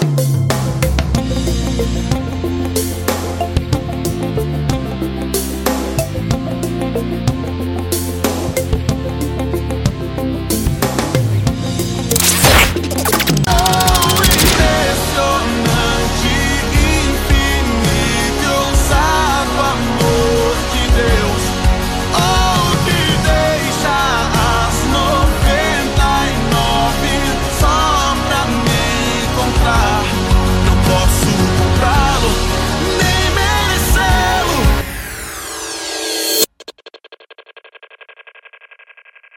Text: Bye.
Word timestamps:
Bye. 0.00 0.47